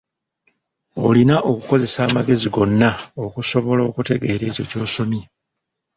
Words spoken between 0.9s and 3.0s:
Olina okukozesa amagezi gonna